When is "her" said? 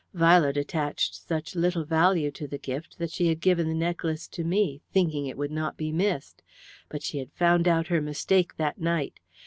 7.85-8.01